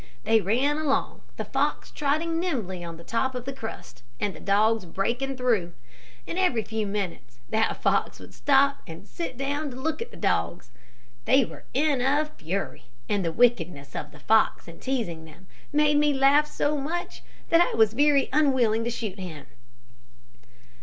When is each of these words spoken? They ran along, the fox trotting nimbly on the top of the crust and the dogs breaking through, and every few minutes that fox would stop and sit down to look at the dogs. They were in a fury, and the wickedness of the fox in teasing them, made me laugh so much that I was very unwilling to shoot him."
They 0.23 0.41
ran 0.41 0.77
along, 0.79 1.21
the 1.37 1.45
fox 1.45 1.91
trotting 1.91 2.39
nimbly 2.39 2.83
on 2.83 2.97
the 2.97 3.03
top 3.03 3.35
of 3.35 3.45
the 3.45 3.53
crust 3.53 4.01
and 4.19 4.33
the 4.33 4.39
dogs 4.39 4.83
breaking 4.83 5.37
through, 5.37 5.73
and 6.25 6.39
every 6.39 6.63
few 6.63 6.87
minutes 6.87 7.37
that 7.51 7.79
fox 7.83 8.19
would 8.19 8.33
stop 8.33 8.79
and 8.87 9.07
sit 9.07 9.37
down 9.37 9.69
to 9.69 9.75
look 9.77 10.01
at 10.01 10.09
the 10.09 10.17
dogs. 10.17 10.71
They 11.25 11.45
were 11.45 11.65
in 11.75 12.01
a 12.01 12.25
fury, 12.37 12.85
and 13.07 13.23
the 13.23 13.31
wickedness 13.31 13.95
of 13.95 14.09
the 14.09 14.17
fox 14.17 14.67
in 14.67 14.79
teasing 14.79 15.25
them, 15.25 15.45
made 15.71 15.97
me 15.97 16.15
laugh 16.15 16.47
so 16.47 16.77
much 16.77 17.21
that 17.49 17.61
I 17.61 17.75
was 17.75 17.93
very 17.93 18.27
unwilling 18.33 18.83
to 18.85 18.89
shoot 18.89 19.19
him." 19.19 19.45